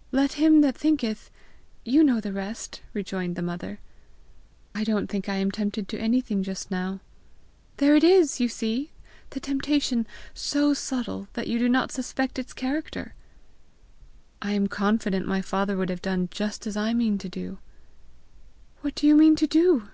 "'Let 0.12 0.34
him 0.34 0.60
that 0.60 0.78
thinketh' 0.78 1.28
you 1.92 2.04
know 2.04 2.20
the 2.20 2.32
rest!" 2.32 2.82
rejoined 2.94 3.34
the 3.34 3.42
mother. 3.42 3.80
"I 4.76 4.84
don't 4.84 5.08
think 5.08 5.28
I 5.28 5.34
am 5.34 5.50
tempted 5.50 5.88
to 5.88 5.98
anything 5.98 6.44
just 6.44 6.70
now." 6.70 7.00
"There 7.78 7.96
it 7.96 8.04
is, 8.04 8.38
you 8.38 8.48
see! 8.48 8.92
the 9.30 9.40
temptation 9.40 10.06
so 10.34 10.72
subtle 10.72 11.26
that 11.32 11.48
you 11.48 11.58
do 11.58 11.68
not 11.68 11.90
suspect 11.90 12.38
its 12.38 12.52
character!" 12.52 13.14
"I 14.40 14.52
am 14.52 14.68
confident 14.68 15.26
my 15.26 15.42
father 15.42 15.76
would 15.76 15.90
have 15.90 16.00
done 16.00 16.28
just 16.30 16.64
as 16.64 16.76
I 16.76 16.94
mean 16.94 17.18
to 17.18 17.28
do!" 17.28 17.58
"What 18.82 18.94
do 18.94 19.08
you 19.08 19.16
mean 19.16 19.34
to 19.34 19.48
do?" 19.48 19.88